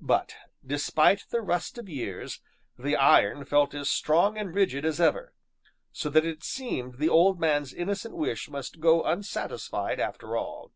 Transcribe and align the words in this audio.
But, 0.00 0.36
despite 0.64 1.24
the 1.30 1.40
rust 1.40 1.78
of 1.78 1.88
years, 1.88 2.40
the 2.78 2.94
iron 2.94 3.44
felt 3.44 3.74
as 3.74 3.90
strong 3.90 4.38
and 4.38 4.54
rigid 4.54 4.84
as 4.84 5.00
ever, 5.00 5.34
so 5.90 6.08
that 6.10 6.24
it 6.24 6.44
seemed 6.44 6.98
the 6.98 7.08
old 7.08 7.40
man's 7.40 7.74
innocent 7.74 8.14
wish 8.14 8.48
must 8.48 8.78
go 8.78 9.02
unsatisfied 9.02 9.98
after 9.98 10.36
all. 10.36 10.70